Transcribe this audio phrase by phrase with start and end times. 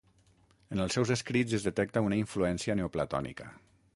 [0.75, 3.51] En els seus escrits es detecta una influència neoplatònica.